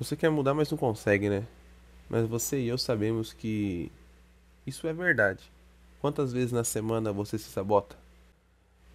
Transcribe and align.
Você 0.00 0.16
quer 0.16 0.30
mudar, 0.30 0.54
mas 0.54 0.70
não 0.70 0.78
consegue, 0.78 1.28
né? 1.28 1.46
Mas 2.08 2.26
você 2.26 2.58
e 2.58 2.68
eu 2.68 2.78
sabemos 2.78 3.34
que 3.34 3.92
isso 4.66 4.86
é 4.86 4.94
verdade. 4.94 5.52
Quantas 6.00 6.32
vezes 6.32 6.52
na 6.52 6.64
semana 6.64 7.12
você 7.12 7.36
se 7.36 7.50
sabota? 7.50 7.98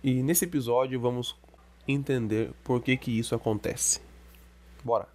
E 0.04 0.24
nesse 0.24 0.46
episódio 0.46 1.00
vamos 1.00 1.36
entender 1.88 2.52
por 2.64 2.82
que 2.82 2.98
que 2.98 3.12
isso 3.12 3.36
acontece. 3.36 4.02
Bora. 4.84 5.08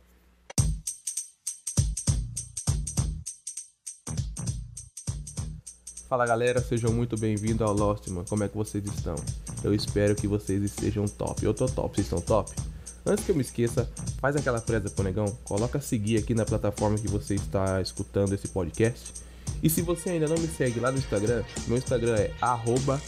Fala 6.09 6.25
galera, 6.25 6.61
sejam 6.61 6.93
muito 6.93 7.18
bem-vindos 7.18 7.62
ao 7.62 7.75
Lostman. 7.75 8.25
Como 8.27 8.45
é 8.45 8.48
que 8.48 8.57
vocês 8.57 8.84
estão? 8.84 9.16
Eu 9.64 9.75
espero 9.75 10.14
que 10.14 10.29
vocês 10.29 10.62
estejam 10.62 11.07
top. 11.07 11.45
Eu 11.45 11.52
tô 11.52 11.66
top, 11.66 11.96
vocês 11.96 12.07
estão 12.07 12.20
top? 12.20 12.70
Antes 13.05 13.25
que 13.25 13.30
eu 13.30 13.35
me 13.35 13.41
esqueça, 13.41 13.91
faz 14.21 14.37
aquela 14.37 14.61
presa 14.61 14.91
pro 14.91 15.03
negão, 15.03 15.27
coloca 15.45 15.80
seguir 15.80 16.19
aqui 16.19 16.35
na 16.35 16.45
plataforma 16.45 16.99
que 16.99 17.09
você 17.09 17.35
está 17.35 17.81
escutando 17.81 18.35
esse 18.35 18.49
podcast. 18.49 19.14
E 19.63 19.71
se 19.71 19.81
você 19.81 20.11
ainda 20.11 20.29
não 20.29 20.36
me 20.36 20.46
segue 20.46 20.79
lá 20.81 20.93
no 20.93 20.99
Instagram, 20.99 21.43
meu 21.67 21.79
Instagram 21.79 22.17
é 22.17 22.31
arroba 22.41 23.00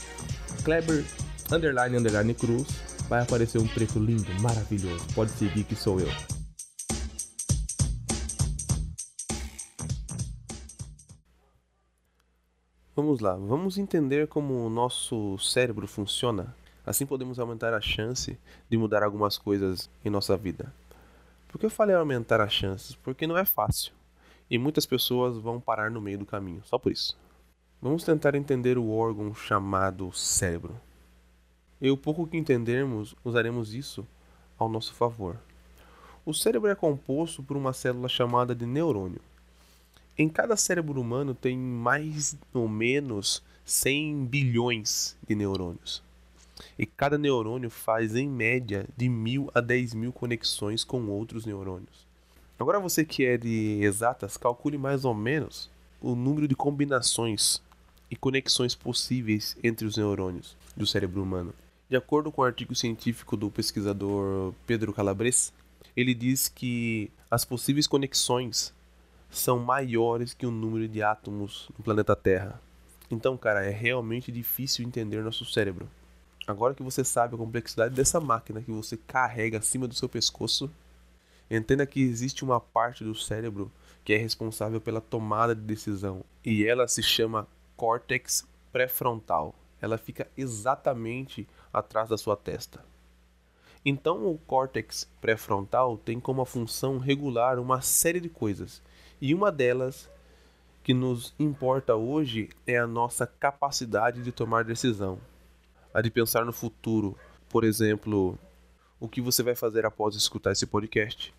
Kleber 0.65 1.05
underline, 1.51 1.97
underline 1.97 2.35
cruz. 2.35 2.67
Vai 3.09 3.23
aparecer 3.23 3.59
um 3.59 3.67
preto 3.67 3.99
lindo, 3.99 4.33
maravilhoso. 4.41 5.05
Pode 5.15 5.31
seguir 5.33 5.65
que 5.65 5.75
sou 5.75 6.01
eu. 6.01 6.09
Vamos 12.95 13.21
lá, 13.21 13.35
vamos 13.35 13.79
entender 13.79 14.27
como 14.29 14.67
o 14.67 14.71
nosso 14.71 15.39
cérebro 15.39 15.87
funciona 15.87 16.55
Assim 16.85 17.07
podemos 17.07 17.39
aumentar 17.39 17.73
a 17.73 17.81
chance 17.81 18.39
de 18.69 18.77
mudar 18.77 19.03
algumas 19.03 19.39
coisas 19.39 19.89
em 20.05 20.11
nossa 20.11 20.37
vida. 20.37 20.73
Por 21.49 21.59
que 21.59 21.67
eu 21.67 21.71
falei 21.71 21.95
aumentar 21.95 22.41
as 22.41 22.53
chances? 22.53 22.95
Porque 22.97 23.27
não 23.27 23.37
é 23.37 23.45
fácil. 23.45 23.93
E 24.51 24.59
muitas 24.59 24.85
pessoas 24.85 25.37
vão 25.37 25.61
parar 25.61 25.91
no 25.91 26.01
meio 26.01 26.19
do 26.19 26.27
caminho, 26.27 26.63
só 26.65 26.79
por 26.79 26.91
isso. 26.91 27.17
Vamos 27.81 28.05
tentar 28.05 28.35
entender 28.35 28.79
o 28.79 28.91
órgão 28.91 29.35
chamado 29.35 30.13
cérebro. 30.13 30.75
E 31.81 31.91
o 31.91 31.97
pouco 31.97 32.27
que 32.27 32.37
entendermos, 32.37 33.15
usaremos 33.25 33.75
isso 33.75 34.07
ao 34.59 34.69
nosso 34.69 34.95
favor. 34.95 35.37
O 36.25 36.33
cérebro 36.33 36.71
é 36.71 36.75
composto 36.75 37.43
por 37.43 37.57
uma 37.57 37.73
célula 37.73 38.09
chamada 38.09 38.55
de 38.55 38.65
neurônio. 38.65 39.21
Em 40.17 40.29
cada 40.29 40.57
cérebro 40.57 41.01
humano 41.01 41.35
tem 41.35 41.57
mais 41.57 42.37
ou 42.53 42.69
menos 42.69 43.43
100 43.65 44.27
bilhões 44.27 45.17
de 45.27 45.35
neurônios. 45.35 46.03
E 46.79 46.87
cada 46.87 47.19
neurônio 47.19 47.71
faz 47.71 48.15
em 48.15 48.29
média 48.29 48.87
de 48.97 49.09
mil 49.09 49.51
a 49.55 49.61
dez 49.61 49.95
mil 49.95 50.13
conexões 50.13 50.85
com 50.85 51.07
outros 51.09 51.47
neurônios. 51.47 52.07
Agora 52.59 52.79
você 52.79 53.05
que 53.05 53.25
é 53.25 53.37
de 53.37 53.81
exatas, 53.83 54.37
calcule 54.37 54.79
mais 54.79 55.05
ou 55.05 55.15
menos 55.15 55.71
o 56.01 56.15
número 56.15 56.47
de 56.47 56.55
combinações 56.55 57.63
e 58.11 58.17
conexões 58.17 58.75
possíveis 58.75 59.57
entre 59.63 59.87
os 59.87 59.97
neurônios 59.97 60.57
do 60.77 60.87
cérebro 60.87 61.23
humano. 61.23 61.55
De 61.89 61.97
acordo 61.97 62.31
com 62.31 62.41
o 62.41 62.45
um 62.45 62.47
artigo 62.47 62.75
científico 62.75 63.37
do 63.37 63.51
pesquisador 63.51 64.55
Pedro 64.67 64.93
Calabres, 64.93 65.53
ele 65.97 66.15
diz 66.15 66.49
que 66.49 67.11
as 67.31 67.45
possíveis 67.45 67.87
conexões 67.87 68.73
são 69.31 69.59
maiores 69.59 70.35
que 70.35 70.47
o 70.47 70.51
número 70.51 70.87
de 70.87 71.03
átomos 71.03 71.69
no 71.77 71.83
planeta 71.85 72.15
Terra. 72.15 72.61
Então, 73.11 73.37
cara, 73.37 73.65
é 73.65 73.71
realmente 73.71 74.31
difícil 74.31 74.87
entender 74.87 75.23
nosso 75.23 75.45
cérebro. 75.45 75.89
Agora 76.47 76.75
que 76.75 76.83
você 76.83 77.05
sabe 77.05 77.35
a 77.35 77.39
complexidade 77.39 77.95
dessa 77.95 78.21
máquina 78.21 78.61
que 78.61 78.71
você 78.73 78.97
carrega 78.97 79.59
acima 79.59 79.87
do 79.87 79.95
seu 79.95 80.09
pescoço, 80.09 80.71
entenda 81.49 81.87
que 81.87 82.03
existe 82.03 82.45
uma 82.45 82.61
parte 82.61 83.05
do 83.05 83.15
cérebro 83.15 83.71
que 84.05 84.13
é 84.13 84.17
responsável 84.17 84.81
pela 84.81 85.01
tomada 85.01 85.55
de 85.55 85.61
decisão 85.61 86.25
e 86.45 86.67
ela 86.67 86.89
se 86.89 87.03
chama 87.03 87.47
córtex 87.77 88.45
pré-frontal. 88.73 89.55
Ela 89.81 89.97
fica 89.97 90.27
exatamente 90.37 91.47
atrás 91.73 92.09
da 92.09 92.19
sua 92.19 92.37
testa. 92.37 92.85
Então, 93.85 94.27
o 94.27 94.39
córtex 94.39 95.09
pré-frontal 95.21 95.97
tem 95.97 96.19
como 96.19 96.45
função 96.45 96.99
regular 96.99 97.59
uma 97.59 97.81
série 97.81 98.21
de 98.21 98.29
coisas, 98.29 98.81
e 99.21 99.35
uma 99.35 99.51
delas 99.51 100.09
que 100.85 100.95
nos 100.95 101.35
importa 101.39 101.97
hoje 101.97 102.49
é 102.65 102.79
a 102.79 102.87
nossa 102.87 103.27
capacidade 103.27 104.23
de 104.23 104.31
tomar 104.31 104.65
decisão 104.65 105.19
a 105.93 106.01
de 106.01 106.11
pensar 106.11 106.45
no 106.45 106.53
futuro. 106.53 107.17
Por 107.49 107.65
exemplo, 107.65 108.39
o 108.99 109.09
que 109.09 109.21
você 109.21 109.43
vai 109.43 109.55
fazer 109.55 109.85
após 109.85 110.15
escutar 110.15 110.53
esse 110.53 110.67
podcast? 110.67 111.35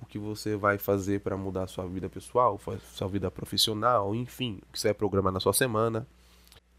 O 0.00 0.06
que 0.06 0.18
você 0.18 0.56
vai 0.56 0.78
fazer 0.78 1.20
para 1.20 1.36
mudar 1.36 1.68
sua 1.68 1.86
vida 1.86 2.08
pessoal, 2.08 2.60
sua 2.92 3.08
vida 3.08 3.30
profissional, 3.30 4.14
enfim, 4.14 4.60
o 4.68 4.72
que 4.72 4.80
você 4.80 4.88
vai 4.88 4.94
programar 4.94 5.32
na 5.32 5.38
sua 5.38 5.52
semana. 5.52 6.06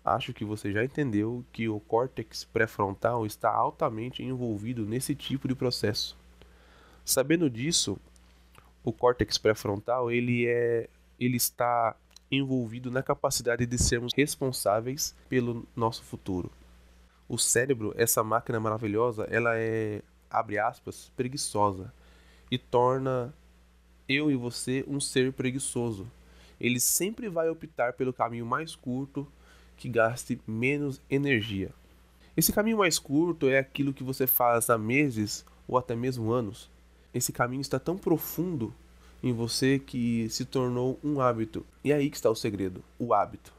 Acho 0.03 0.33
que 0.33 0.43
você 0.43 0.73
já 0.73 0.83
entendeu 0.83 1.45
que 1.53 1.69
o 1.69 1.79
córtex 1.79 2.43
pré-frontal 2.43 3.25
está 3.25 3.49
altamente 3.49 4.21
envolvido 4.21 4.85
nesse 4.85 5.15
tipo 5.15 5.47
de 5.47 5.55
processo. 5.55 6.17
Sabendo 7.05 7.49
disso, 7.49 7.97
o 8.83 8.91
córtex 8.91 9.37
pré-frontal 9.37 10.11
ele 10.11 10.45
é 10.45 10.89
ele 11.17 11.37
está 11.37 11.95
envolvido 12.29 12.91
na 12.91 13.01
capacidade 13.01 13.65
de 13.65 13.77
sermos 13.77 14.11
responsáveis 14.13 15.15
pelo 15.29 15.65
nosso 15.73 16.03
futuro 16.03 16.51
o 17.33 17.37
cérebro, 17.37 17.93
essa 17.97 18.23
máquina 18.23 18.59
maravilhosa, 18.59 19.27
ela 19.29 19.57
é, 19.57 20.01
abre 20.29 20.59
aspas, 20.59 21.11
preguiçosa 21.15 21.91
e 22.51 22.57
torna 22.57 23.33
eu 24.07 24.29
e 24.29 24.35
você 24.35 24.85
um 24.87 24.99
ser 24.99 25.33
preguiçoso. 25.33 26.05
Ele 26.59 26.79
sempre 26.79 27.27
vai 27.29 27.49
optar 27.49 27.93
pelo 27.93 28.13
caminho 28.13 28.45
mais 28.45 28.75
curto 28.75 29.27
que 29.75 29.89
gaste 29.89 30.39
menos 30.45 31.01
energia. 31.09 31.71
Esse 32.37 32.53
caminho 32.53 32.77
mais 32.77 32.99
curto 32.99 33.47
é 33.47 33.57
aquilo 33.57 33.93
que 33.93 34.03
você 34.03 34.27
faz 34.27 34.69
há 34.69 34.77
meses 34.77 35.43
ou 35.67 35.77
até 35.77 35.95
mesmo 35.95 36.31
anos. 36.31 36.69
Esse 37.13 37.31
caminho 37.31 37.61
está 37.61 37.79
tão 37.79 37.97
profundo 37.97 38.73
em 39.23 39.33
você 39.33 39.79
que 39.79 40.29
se 40.29 40.45
tornou 40.45 40.99
um 41.03 41.19
hábito. 41.19 41.65
E 41.83 41.91
é 41.91 41.95
aí 41.95 42.09
que 42.09 42.15
está 42.15 42.29
o 42.29 42.35
segredo, 42.35 42.83
o 42.99 43.13
hábito. 43.13 43.53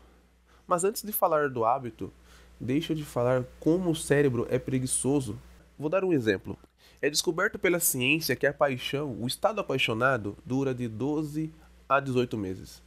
Mas 0.67 0.85
antes 0.85 1.03
de 1.03 1.13
falar 1.13 1.51
do 1.51 1.65
hábito, 1.65 2.13
deixa 2.65 2.95
de 2.95 3.05
falar 3.05 3.45
como 3.61 3.91
o 3.91 3.95
cérebro 3.95 4.47
é 4.51 4.59
preguiçoso. 4.59 5.39
Vou 5.79 5.89
dar 5.89 6.05
um 6.05 6.13
exemplo. 6.13 6.59
É 7.01 7.11
descoberto 7.11 7.59
pela 7.59 7.79
ciência 7.79 8.35
que 8.35 8.47
a 8.47 8.53
paixão, 8.53 9.17
o 9.21 9.27
estado 9.27 9.61
apaixonado, 9.61 10.37
dura 10.45 10.75
de 10.75 10.89
12 10.89 11.53
a 11.89 12.01
18 12.01 12.37
meses. 12.39 12.83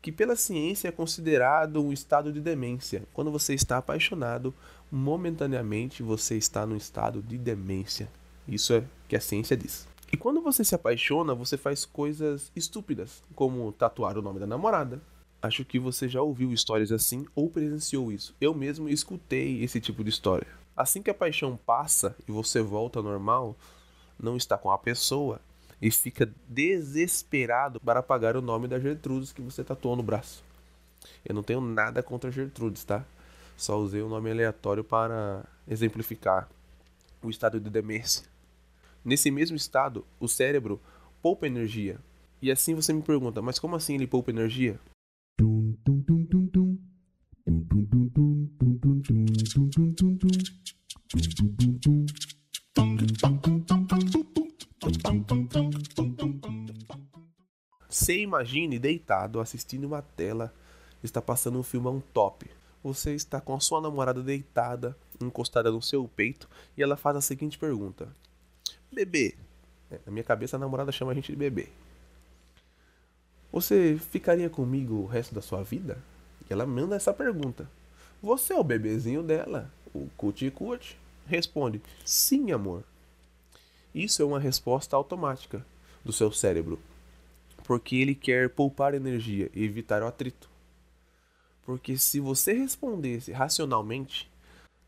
Que 0.00 0.12
pela 0.12 0.36
ciência 0.36 0.88
é 0.88 0.92
considerado 0.92 1.82
um 1.82 1.92
estado 1.92 2.32
de 2.32 2.40
demência. 2.40 3.02
Quando 3.12 3.32
você 3.32 3.54
está 3.54 3.78
apaixonado, 3.78 4.54
momentaneamente 4.90 6.02
você 6.02 6.36
está 6.36 6.64
no 6.64 6.76
estado 6.76 7.20
de 7.20 7.36
demência. 7.36 8.08
Isso 8.46 8.72
é 8.72 8.84
que 9.08 9.16
a 9.16 9.20
ciência 9.20 9.56
diz. 9.56 9.88
E 10.12 10.16
quando 10.16 10.40
você 10.40 10.64
se 10.64 10.74
apaixona, 10.74 11.34
você 11.34 11.56
faz 11.56 11.84
coisas 11.84 12.52
estúpidas, 12.54 13.24
como 13.34 13.72
tatuar 13.72 14.16
o 14.16 14.22
nome 14.22 14.38
da 14.38 14.46
namorada, 14.46 15.00
Acho 15.40 15.64
que 15.64 15.78
você 15.78 16.08
já 16.08 16.22
ouviu 16.22 16.52
histórias 16.52 16.90
assim 16.90 17.26
ou 17.34 17.50
presenciou 17.50 18.10
isso. 18.10 18.34
Eu 18.40 18.54
mesmo 18.54 18.88
escutei 18.88 19.62
esse 19.62 19.80
tipo 19.80 20.02
de 20.02 20.10
história. 20.10 20.46
Assim 20.76 21.02
que 21.02 21.10
a 21.10 21.14
paixão 21.14 21.58
passa 21.64 22.16
e 22.26 22.32
você 22.32 22.60
volta 22.60 22.98
ao 22.98 23.02
normal, 23.02 23.56
não 24.18 24.36
está 24.36 24.58
com 24.58 24.70
a 24.70 24.78
pessoa 24.78 25.40
e 25.80 25.90
fica 25.90 26.30
desesperado 26.48 27.80
para 27.80 28.00
apagar 28.00 28.36
o 28.36 28.42
nome 28.42 28.66
da 28.66 28.78
Gertrudes 28.78 29.32
que 29.32 29.42
você 29.42 29.62
tatuou 29.62 29.96
no 29.96 30.02
braço. 30.02 30.42
Eu 31.24 31.34
não 31.34 31.42
tenho 31.42 31.60
nada 31.60 32.02
contra 32.02 32.30
Gertrudes, 32.30 32.84
tá? 32.84 33.04
Só 33.56 33.78
usei 33.78 34.02
o 34.02 34.06
um 34.06 34.08
nome 34.08 34.30
aleatório 34.30 34.84
para 34.84 35.44
exemplificar 35.66 36.48
o 37.22 37.30
estado 37.30 37.60
de 37.60 37.70
demência. 37.70 38.26
Nesse 39.04 39.30
mesmo 39.30 39.56
estado, 39.56 40.04
o 40.18 40.28
cérebro 40.28 40.80
poupa 41.22 41.46
energia. 41.46 41.98
E 42.42 42.50
assim 42.50 42.74
você 42.74 42.92
me 42.92 43.02
pergunta, 43.02 43.40
mas 43.40 43.58
como 43.58 43.76
assim 43.76 43.94
ele 43.94 44.06
poupa 44.06 44.30
energia? 44.30 44.78
Você 57.88 58.18
imagine 58.18 58.78
deitado 58.78 59.40
assistindo 59.40 59.84
uma 59.84 60.02
tela, 60.02 60.52
está 61.02 61.22
passando 61.22 61.58
um 61.58 61.62
filmão 61.62 62.02
top. 62.12 62.50
Você 62.84 63.14
está 63.14 63.40
com 63.40 63.54
a 63.54 63.60
sua 63.60 63.80
namorada 63.80 64.22
deitada, 64.22 64.94
encostada 65.22 65.72
no 65.72 65.80
seu 65.80 66.06
peito, 66.06 66.46
e 66.76 66.82
ela 66.82 66.94
faz 66.94 67.16
a 67.16 67.22
seguinte 67.22 67.58
pergunta: 67.58 68.14
Bebê. 68.92 69.34
É, 69.90 69.98
na 70.04 70.12
minha 70.12 70.24
cabeça 70.24 70.56
a 70.56 70.58
namorada 70.58 70.92
chama 70.92 71.12
a 71.12 71.14
gente 71.14 71.32
de 71.32 71.38
bebê. 71.38 71.68
Você 73.50 73.96
ficaria 74.10 74.50
comigo 74.50 74.96
o 74.96 75.06
resto 75.06 75.34
da 75.34 75.40
sua 75.40 75.62
vida? 75.62 75.96
E 76.48 76.52
ela 76.52 76.66
manda 76.66 76.94
essa 76.94 77.14
pergunta. 77.14 77.66
Você 78.26 78.54
é 78.54 78.58
o 78.58 78.64
bebezinho 78.64 79.22
dela, 79.22 79.70
o 79.94 80.08
cuti-cuti? 80.16 80.98
Responde: 81.28 81.80
Sim, 82.04 82.50
amor. 82.50 82.82
Isso 83.94 84.20
é 84.20 84.24
uma 84.24 84.40
resposta 84.40 84.96
automática. 84.96 85.64
do 86.04 86.12
seu 86.12 86.32
cérebro, 86.32 86.80
porque 87.62 87.94
ele 87.94 88.16
quer 88.16 88.50
poupar 88.50 88.94
energia 88.94 89.48
e 89.54 89.62
evitar 89.62 90.02
o 90.02 90.08
atrito. 90.08 90.50
Porque 91.64 91.96
se 91.96 92.18
você 92.18 92.52
respondesse 92.52 93.30
racionalmente, 93.30 94.28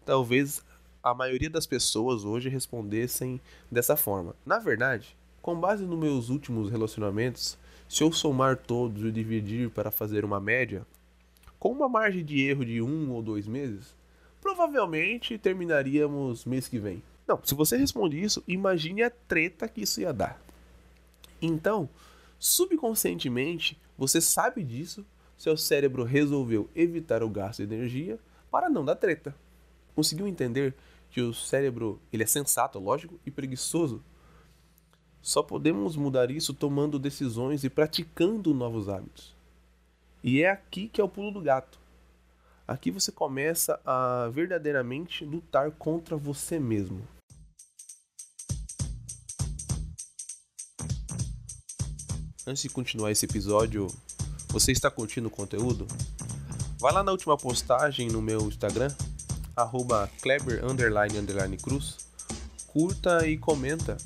talvez 0.05 0.61
a 1.01 1.15
maioria 1.15 1.49
das 1.49 1.65
pessoas 1.65 2.25
hoje 2.25 2.49
respondessem 2.49 3.41
dessa 3.71 3.97
forma. 3.97 4.35
Na 4.45 4.59
verdade, 4.59 5.17
com 5.41 5.55
base 5.55 5.85
nos 5.85 5.99
meus 5.99 6.29
últimos 6.29 6.73
relacionamentos, 6.73 7.57
se 7.89 8.03
eu 8.03 8.11
somar 8.11 8.57
todos 8.57 9.05
e 9.05 9.13
dividir 9.13 9.71
para 9.71 9.93
fazer 9.93 10.25
uma 10.25 10.41
média, 10.41 10.85
com 11.59 11.73
uma 11.73 11.89
margem 11.89 12.25
de 12.25 12.41
erro 12.41 12.65
de 12.65 12.81
um 12.81 13.11
ou 13.11 13.23
dois 13.23 13.47
meses, 13.47 13.97
provavelmente 14.41 15.39
terminaríamos 15.39 16.45
mês 16.45 16.69
que 16.69 16.79
vem. 16.79 17.03
Não, 17.27 17.41
se 17.45 17.55
você 17.55 17.77
responde 17.77 18.23
isso, 18.23 18.43
imagine 18.47 19.03
a 19.03 19.11
treta 19.11 19.69
que 19.69 19.83
isso 19.83 20.01
ia 20.01 20.13
dar. 20.13 20.41
Então, 21.43 21.89
subconscientemente, 22.39 23.79
você 23.97 24.21
sabe 24.21 24.63
disso, 24.63 25.05
seu 25.37 25.57
cérebro 25.57 26.05
resolveu 26.05 26.69
evitar 26.75 27.23
o 27.23 27.29
gasto 27.29 27.67
de 27.67 27.75
energia 27.75 28.19
para 28.51 28.71
não 28.71 28.85
dar 28.85 28.97
treta. 28.97 29.35
Conseguiu 29.95 30.27
entender 30.27 30.75
que 31.11 31.21
o 31.21 31.35
cérebro 31.35 32.01
ele 32.13 32.23
é 32.23 32.27
sensato, 32.27 32.79
lógico, 32.79 33.19
e 33.27 33.31
preguiçoso? 33.31 34.03
Só 35.21 35.43
podemos 35.43 35.97
mudar 35.97 36.31
isso 36.31 36.55
tomando 36.55 36.99
decisões 36.99 37.65
e 37.65 37.69
praticando 37.69 38.55
novos 38.55 38.89
hábitos. 38.89 39.38
E 40.23 40.43
é 40.43 40.51
aqui 40.51 40.89
que 40.89 41.01
é 41.01 41.05
o 41.05 41.09
pulo 41.09 41.31
do 41.31 41.41
gato. 41.41 41.79
Aqui 42.67 42.91
você 42.91 43.13
começa 43.13 43.81
a 43.85 44.29
verdadeiramente 44.29 45.25
lutar 45.25 45.71
contra 45.71 46.17
você 46.17 46.59
mesmo. 46.59 47.07
Antes 52.47 52.63
de 52.63 52.69
continuar 52.69 53.11
esse 53.11 53.27
episódio, 53.27 53.87
você 54.49 54.73
está 54.73 54.91
curtindo 54.91 55.29
o 55.29 55.31
conteúdo? 55.31 55.87
Vai 56.79 56.93
lá 56.93 57.03
na 57.03 57.13
última 57.13 57.37
postagem 57.37 58.09
no 58.09 58.21
meu 58.21 58.43
Instagram, 58.49 58.95
arroba 59.55 60.11
cruz, 61.63 61.99
curta 62.67 63.27
e 63.27 63.37
comenta. 63.39 63.97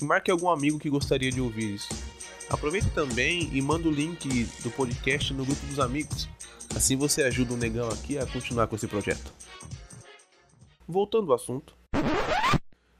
E 0.00 0.04
marque 0.04 0.30
algum 0.30 0.50
amigo 0.50 0.78
que 0.78 0.90
gostaria 0.90 1.30
de 1.30 1.40
ouvir 1.40 1.74
isso. 1.74 2.09
Aproveite 2.50 2.90
também 2.90 3.48
e 3.52 3.62
manda 3.62 3.86
o 3.86 3.92
link 3.92 4.44
do 4.60 4.72
podcast 4.72 5.32
no 5.32 5.46
grupo 5.46 5.64
dos 5.66 5.78
amigos. 5.78 6.28
Assim 6.74 6.96
você 6.96 7.22
ajuda 7.22 7.54
o 7.54 7.56
negão 7.56 7.88
aqui 7.88 8.18
a 8.18 8.26
continuar 8.26 8.66
com 8.66 8.74
esse 8.74 8.88
projeto. 8.88 9.32
Voltando 10.86 11.30
ao 11.30 11.36
assunto, 11.36 11.76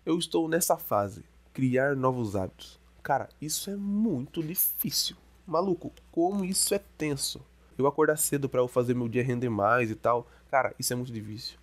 eu 0.07 0.17
estou 0.17 0.49
nessa 0.49 0.77
fase, 0.77 1.25
criar 1.53 1.97
novos 1.97 2.37
hábitos. 2.37 2.79
Cara, 3.03 3.29
isso 3.41 3.69
é 3.71 3.75
muito 3.75 4.41
difícil. 4.41 5.17
Maluco, 5.45 5.91
como 6.13 6.45
isso 6.45 6.73
é 6.73 6.81
tenso. 6.97 7.41
Eu 7.77 7.89
acordar 7.89 8.19
cedo 8.19 8.49
para 8.49 8.67
fazer 8.69 8.95
meu 8.95 9.09
dia 9.09 9.25
render 9.25 9.51
mais 9.51 9.91
e 9.91 9.97
tal. 9.97 10.29
Cara, 10.49 10.73
isso 10.79 10.93
é 10.93 10.97
muito 10.97 11.13
difícil. 11.13 11.59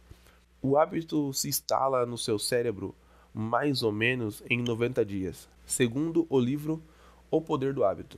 O 0.61 0.77
hábito 0.77 1.31
se 1.31 1.47
instala 1.47 2.05
no 2.05 2.17
seu 2.17 2.37
cérebro 2.37 2.93
mais 3.33 3.81
ou 3.81 3.93
menos 3.93 4.43
em 4.49 4.61
90 4.61 5.05
dias, 5.05 5.47
segundo 5.65 6.27
o 6.29 6.37
livro 6.37 6.83
O 7.29 7.41
Poder 7.41 7.73
do 7.73 7.83
Hábito. 7.83 8.17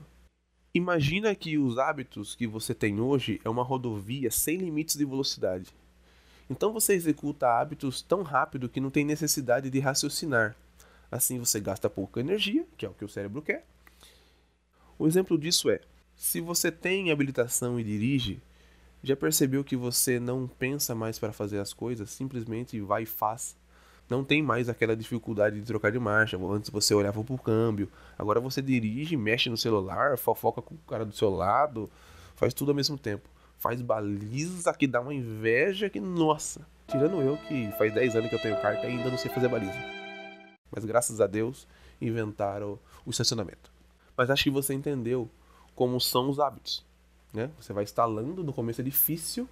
Imagina 0.72 1.34
que 1.34 1.58
os 1.58 1.80
hábitos 1.80 2.36
que 2.36 2.46
você 2.46 2.76
tem 2.76 3.00
hoje 3.00 3.42
é 3.44 3.50
uma 3.50 3.64
rodovia 3.64 4.30
sem 4.30 4.58
limites 4.58 4.96
de 4.96 5.04
velocidade. 5.04 5.74
Então 6.48 6.72
você 6.72 6.94
executa 6.94 7.60
hábitos 7.60 8.04
tão 8.04 8.22
rápido 8.22 8.70
que 8.70 8.80
não 8.80 8.92
tem 8.92 9.04
necessidade 9.04 9.72
de 9.72 9.80
raciocinar. 9.80 10.56
Assim 11.12 11.40
você 11.40 11.60
gasta 11.60 11.90
pouca 11.90 12.20
energia, 12.20 12.68
que 12.78 12.86
é 12.86 12.90
o 12.90 12.94
que 12.94 13.04
o 13.04 13.10
cérebro 13.10 13.42
quer. 13.42 13.66
O 15.00 15.08
exemplo 15.08 15.40
disso 15.40 15.72
é: 15.72 15.82
se 16.16 16.40
você 16.40 16.72
tem 16.72 17.12
habilitação 17.12 17.80
e 17.80 17.84
dirige, 17.84 18.40
já 19.02 19.16
percebeu 19.16 19.64
que 19.64 19.76
você 19.76 20.20
não 20.20 20.48
pensa 20.48 20.94
mais 20.94 21.18
para 21.18 21.34
fazer 21.34 21.58
as 21.58 21.74
coisas, 21.74 22.12
simplesmente 22.12 22.80
vai 22.80 23.04
e 23.04 23.08
faz. 23.08 23.58
Não 24.10 24.24
tem 24.24 24.42
mais 24.42 24.68
aquela 24.68 24.96
dificuldade 24.96 25.60
de 25.60 25.66
trocar 25.66 25.92
de 25.92 26.00
marcha. 26.00 26.38
Antes 26.38 26.72
você 26.72 26.94
olhava 26.96 27.24
para 27.24 27.36
o 27.36 27.38
câmbio, 27.38 27.90
agora 28.18 28.40
você 28.40 28.62
dirige, 28.62 29.16
mexe 29.16 29.50
no 29.50 29.58
celular, 29.58 30.18
fofoca 30.18 30.62
com 30.62 30.74
o 30.74 30.80
cara 30.88 31.06
do 31.06 31.16
seu 31.16 31.30
lado, 31.30 31.90
faz 32.36 32.54
tudo 32.54 32.72
ao 32.72 32.76
mesmo 32.76 32.98
tempo. 32.98 33.30
Faz 33.60 33.82
baliza 33.82 34.74
que 34.74 34.88
dá 34.88 35.00
uma 35.02 35.14
inveja 35.14 35.90
que, 35.90 36.00
nossa. 36.00 36.66
Tirando 36.88 37.22
eu 37.22 37.38
que 37.38 37.72
faz 37.78 37.94
10 37.94 38.16
anos 38.16 38.30
que 38.30 38.36
eu 38.36 38.42
tenho 38.42 38.60
carta 38.60 38.88
e 38.88 38.92
ainda 38.92 39.12
não 39.12 39.18
sei 39.18 39.30
fazer 39.30 39.48
baliza. 39.48 39.78
Mas 40.72 40.84
graças 40.86 41.22
a 41.22 41.28
Deus 41.28 41.68
inventaram 42.02 42.80
o 43.06 43.12
estacionamento. 43.12 43.72
Mas 44.18 44.30
acho 44.30 44.44
que 44.44 44.50
você 44.50 44.74
entendeu 44.74 45.30
como 45.76 46.00
são 46.00 46.30
os 46.30 46.40
hábitos. 46.40 46.84
Né? 47.32 47.52
Você 47.60 47.74
vai 47.74 47.84
instalando, 47.84 48.44
no 48.44 48.54
começo 48.54 48.82
é 48.82 48.84
difícil, 48.84 49.48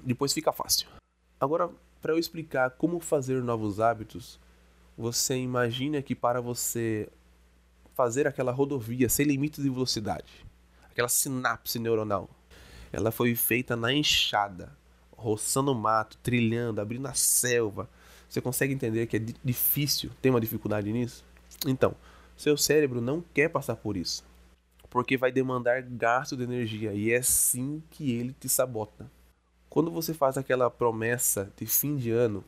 depois 0.00 0.32
fica 0.34 0.52
fácil. 0.52 0.88
Agora, 1.40 1.70
para 2.02 2.12
eu 2.12 2.18
explicar 2.18 2.70
como 2.72 2.98
fazer 2.98 3.40
novos 3.42 3.78
hábitos, 3.78 4.38
você 4.98 5.36
imagina 5.36 6.02
que 6.02 6.16
para 6.16 6.40
você 6.40 7.08
fazer 7.94 8.26
aquela 8.26 8.50
rodovia 8.50 9.08
sem 9.08 9.24
limites 9.24 9.62
de 9.62 9.70
velocidade, 9.70 10.44
aquela 10.90 11.08
sinapse 11.08 11.78
neuronal, 11.78 12.28
ela 12.92 13.12
foi 13.12 13.34
feita 13.36 13.76
na 13.76 13.92
enxada, 13.92 14.76
roçando 15.16 15.70
o 15.70 15.74
mato, 15.74 16.18
trilhando, 16.22 16.80
abrindo 16.80 17.06
a 17.06 17.14
selva, 17.14 17.88
você 18.28 18.40
consegue 18.40 18.74
entender 18.74 19.06
que 19.06 19.16
é 19.16 19.24
difícil, 19.44 20.10
tem 20.20 20.30
uma 20.30 20.40
dificuldade 20.40 20.92
nisso? 20.92 21.24
Então, 21.66 21.94
seu 22.36 22.56
cérebro 22.56 23.00
não 23.00 23.22
quer 23.32 23.48
passar 23.48 23.76
por 23.76 23.96
isso, 23.96 24.24
porque 24.90 25.16
vai 25.16 25.30
demandar 25.30 25.82
gasto 25.82 26.36
de 26.36 26.42
energia 26.42 26.92
e 26.92 27.12
é 27.12 27.18
assim 27.18 27.80
que 27.90 28.10
ele 28.10 28.34
te 28.38 28.48
sabota. 28.48 29.08
Quando 29.72 29.90
você 29.90 30.12
faz 30.12 30.36
aquela 30.36 30.68
promessa 30.68 31.50
de 31.56 31.64
fim 31.64 31.96
de 31.96 32.10
ano, 32.10 32.44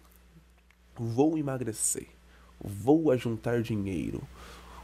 vou 0.94 1.38
emagrecer, 1.38 2.06
vou 2.62 3.11
ajuntar 3.11 3.62
dinheiro, 3.62 4.21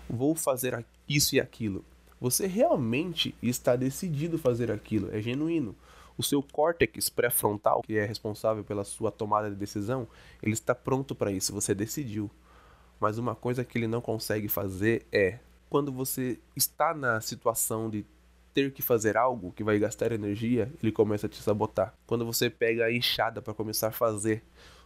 vou 0.09 0.35
fazer 0.35 0.83
isso 1.07 1.37
e 1.37 1.41
aquilo, 1.41 1.85
você 2.19 2.47
realmente 2.47 3.35
está 3.43 3.77
decidido 3.77 4.39
fazer 4.39 4.71
aquilo, 4.71 5.15
é 5.15 5.21
genuíno. 5.21 5.77
O 6.17 6.23
seu 6.23 6.43
córtex 6.43 7.11
pré-frontal, 7.11 7.83
que 7.83 7.99
é 7.99 8.07
responsável 8.07 8.65
pela 8.65 8.85
sua 8.85 9.13
tomada 9.13 9.51
de 9.51 9.57
decisão, 9.57 10.09
ele 10.43 10.55
está 10.55 10.75
pronto 10.75 11.15
para 11.15 11.31
isso, 11.31 11.53
você 11.53 11.75
decidiu. 11.75 12.31
Mas 12.99 13.19
uma 13.19 13.35
coisa 13.35 13.63
que 13.67 13.77
ele 13.77 13.87
não 13.87 14.01
consegue 14.01 14.49
fazer 14.49 15.07
é 15.13 15.41
quando 15.69 15.93
você 15.93 16.39
está 16.57 16.95
na 16.95 17.21
situação 17.21 17.91
de 17.91 18.07
ter 18.53 18.73
que 18.73 18.83
fazer 18.83 19.17
algo 19.17 19.53
que 19.53 19.65
vai 19.65 19.79
gastar 19.79 20.13
energia, 20.13 20.71
ele 20.83 20.93
começa 20.93 21.27
a 21.27 21.29
te 21.29 21.41
sabotar. 21.43 21.95
Quando 22.07 22.25
você 22.25 22.51
pega 22.51 22.85
a 22.85 22.93
enxada 22.93 23.41
para 23.41 23.55
começar 23.55 23.89
a 23.89 23.93
fazer 23.93 24.43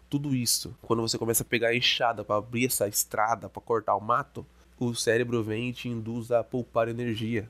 tudo 0.09 0.35
isso, 0.35 0.76
quando 0.83 1.02
você 1.02 1.18
começa 1.18 1.42
a 1.42 1.47
pegar 1.47 1.68
a 1.68 1.76
enxada 1.76 2.25
para 2.25 2.37
abrir 2.37 2.66
essa 2.66 2.87
estrada, 2.87 3.49
para 3.49 3.62
cortar 3.62 3.97
o 3.97 4.00
mato, 4.00 4.47
o 4.78 4.94
cérebro 4.94 5.42
vem 5.42 5.71
e 5.71 5.73
te 5.73 5.88
induz 5.88 6.30
a 6.30 6.44
poupar 6.44 6.88
energia 6.88 7.49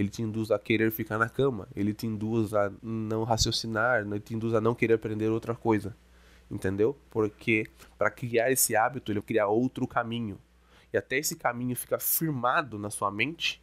ele 0.00 0.08
te 0.08 0.22
induz 0.22 0.50
a 0.52 0.58
querer 0.58 0.92
ficar 0.92 1.18
na 1.18 1.28
cama, 1.28 1.68
ele 1.74 1.92
te 1.92 2.06
induz 2.06 2.54
a 2.54 2.70
não 2.80 3.24
raciocinar, 3.24 4.02
ele 4.02 4.20
te 4.20 4.32
induz 4.32 4.54
a 4.54 4.60
não 4.60 4.74
querer 4.74 4.94
aprender 4.94 5.28
outra 5.28 5.56
coisa. 5.56 5.96
Entendeu? 6.50 6.96
Porque 7.10 7.66
para 7.98 8.10
criar 8.10 8.50
esse 8.50 8.76
hábito, 8.76 9.10
ele 9.10 9.18
vai 9.18 9.26
criar 9.26 9.48
outro 9.48 9.86
caminho. 9.86 10.38
E 10.92 10.96
até 10.96 11.18
esse 11.18 11.36
caminho 11.36 11.76
ficar 11.76 11.98
firmado 11.98 12.78
na 12.78 12.90
sua 12.90 13.10
mente, 13.10 13.60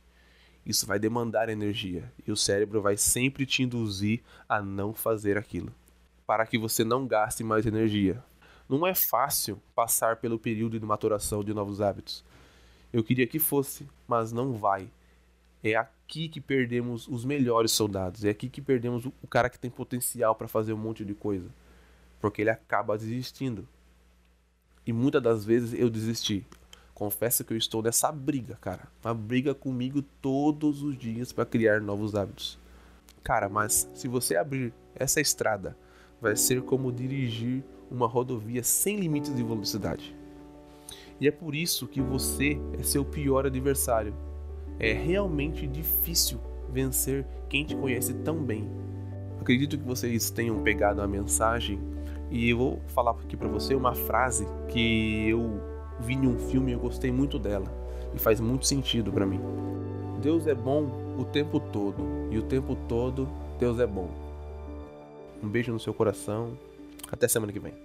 isso 0.65 0.87
vai 0.87 0.97
demandar 0.97 1.47
energia. 1.47 2.11
E 2.25 2.31
o 2.31 2.37
cérebro 2.37 2.81
vai 2.81 2.97
sempre 2.97 3.45
te 3.45 3.61
induzir 3.61 4.21
a 4.49 4.61
não 4.61 4.93
fazer 4.93 5.37
aquilo. 5.37 5.71
Para 6.25 6.45
que 6.45 6.57
você 6.57 6.83
não 6.83 7.05
gaste 7.05 7.43
mais 7.43 7.65
energia. 7.65 8.23
Não 8.67 8.85
é 8.85 8.95
fácil 8.95 9.61
passar 9.75 10.17
pelo 10.17 10.39
período 10.39 10.79
de 10.79 10.85
maturação 10.85 11.43
de 11.43 11.53
novos 11.53 11.81
hábitos. 11.81 12.23
Eu 12.91 13.03
queria 13.03 13.27
que 13.27 13.37
fosse, 13.37 13.87
mas 14.07 14.31
não 14.31 14.53
vai. 14.53 14.89
É 15.63 15.75
aqui 15.75 16.27
que 16.27 16.41
perdemos 16.41 17.07
os 17.07 17.23
melhores 17.23 17.71
soldados. 17.71 18.25
É 18.25 18.29
aqui 18.29 18.49
que 18.49 18.61
perdemos 18.61 19.05
o 19.05 19.27
cara 19.27 19.49
que 19.49 19.59
tem 19.59 19.69
potencial 19.69 20.33
para 20.33 20.47
fazer 20.47 20.73
um 20.73 20.77
monte 20.77 21.05
de 21.05 21.13
coisa. 21.13 21.47
Porque 22.19 22.41
ele 22.41 22.49
acaba 22.49 22.97
desistindo. 22.97 23.67
E 24.85 24.91
muitas 24.91 25.21
das 25.21 25.45
vezes 25.45 25.79
eu 25.79 25.89
desisti. 25.89 26.45
Confesso 26.95 27.43
que 27.43 27.51
eu 27.51 27.57
estou 27.57 27.83
nessa 27.83 28.09
briga, 28.09 28.57
cara. 28.61 28.87
Uma 29.03 29.13
briga 29.13 29.53
comigo 29.53 30.01
todos 30.21 30.81
os 30.81 30.97
dias 30.97 31.33
para 31.33 31.45
criar 31.45 31.81
novos 31.81 32.15
hábitos. 32.15 32.57
Cara, 33.21 33.49
mas 33.49 33.89
se 33.93 34.07
você 34.07 34.37
abrir 34.37 34.73
essa 34.95 35.19
estrada, 35.19 35.77
vai 36.21 36.37
ser 36.37 36.61
como 36.61 36.93
dirigir 36.93 37.61
uma 37.91 38.07
rodovia 38.07 38.63
sem 38.63 38.97
limites 38.97 39.35
de 39.35 39.43
velocidade. 39.43 40.15
E 41.19 41.27
é 41.27 41.31
por 41.31 41.53
isso 41.53 41.85
que 41.85 42.01
você 42.01 42.57
é 42.79 42.81
seu 42.81 43.03
pior 43.03 43.45
adversário 43.45 44.13
é 44.79 44.93
realmente 44.93 45.67
difícil 45.67 46.39
vencer 46.71 47.25
quem 47.49 47.65
te 47.65 47.75
conhece 47.75 48.13
tão 48.13 48.41
bem. 48.41 48.69
Acredito 49.41 49.77
que 49.77 49.83
vocês 49.83 50.29
tenham 50.29 50.61
pegado 50.63 51.01
a 51.01 51.07
mensagem 51.07 51.79
e 52.31 52.49
eu 52.49 52.57
vou 52.57 52.81
falar 52.87 53.11
aqui 53.11 53.35
para 53.37 53.47
você 53.49 53.75
uma 53.75 53.93
frase 53.93 54.47
que 54.69 55.27
eu 55.27 55.74
vi 55.99 56.13
em 56.13 56.27
um 56.27 56.37
filme 56.37 56.71
e 56.71 56.73
eu 56.73 56.79
gostei 56.79 57.11
muito 57.11 57.39
dela. 57.39 57.65
e 58.13 58.19
faz 58.19 58.39
muito 58.39 58.65
sentido 58.65 59.11
para 59.11 59.25
mim. 59.25 59.41
Deus 60.21 60.47
é 60.47 60.55
bom 60.55 60.89
o 61.19 61.25
tempo 61.25 61.59
todo 61.59 62.03
e 62.31 62.37
o 62.37 62.43
tempo 62.43 62.75
todo 62.87 63.27
Deus 63.59 63.79
é 63.79 63.87
bom. 63.87 64.09
Um 65.43 65.47
beijo 65.47 65.71
no 65.71 65.79
seu 65.79 65.93
coração. 65.93 66.57
Até 67.11 67.27
semana 67.27 67.51
que 67.51 67.59
vem. 67.59 67.84